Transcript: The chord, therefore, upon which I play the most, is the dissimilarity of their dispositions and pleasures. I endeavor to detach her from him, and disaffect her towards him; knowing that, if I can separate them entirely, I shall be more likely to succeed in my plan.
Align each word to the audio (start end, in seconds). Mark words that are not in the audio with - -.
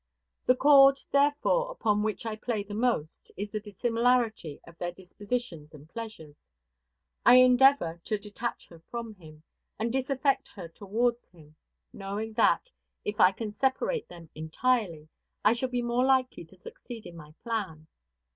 The 0.47 0.55
chord, 0.55 0.99
therefore, 1.11 1.69
upon 1.69 2.01
which 2.01 2.25
I 2.25 2.35
play 2.35 2.63
the 2.63 2.73
most, 2.73 3.31
is 3.37 3.51
the 3.51 3.59
dissimilarity 3.59 4.59
of 4.65 4.75
their 4.79 4.91
dispositions 4.91 5.75
and 5.75 5.87
pleasures. 5.87 6.43
I 7.23 7.35
endeavor 7.35 8.01
to 8.05 8.17
detach 8.17 8.67
her 8.69 8.79
from 8.89 9.13
him, 9.13 9.43
and 9.77 9.93
disaffect 9.93 10.47
her 10.47 10.67
towards 10.67 11.29
him; 11.29 11.55
knowing 11.93 12.33
that, 12.33 12.71
if 13.05 13.19
I 13.19 13.31
can 13.31 13.51
separate 13.51 14.07
them 14.07 14.31
entirely, 14.33 15.07
I 15.45 15.53
shall 15.53 15.69
be 15.69 15.83
more 15.83 16.03
likely 16.03 16.45
to 16.45 16.55
succeed 16.55 17.05
in 17.05 17.15
my 17.15 17.35
plan. 17.43 17.85